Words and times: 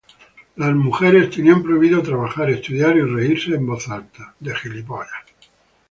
Las 0.55 0.73
mujeres 0.73 1.29
tenían 1.29 1.61
prohibido 1.61 2.01
trabajar, 2.01 2.49
estudiar 2.49 2.97
y 2.97 3.01
reírse 3.03 3.53
en 3.53 3.67
voz 3.67 3.87
alta. 3.87 4.33